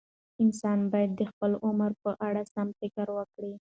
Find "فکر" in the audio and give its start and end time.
2.79-3.07